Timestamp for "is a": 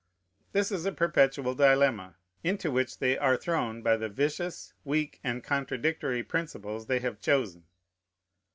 0.71-0.91